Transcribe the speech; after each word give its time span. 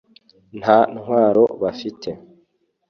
nta 0.59 0.79
ntwaro 0.93 1.41
bafite 1.61 2.09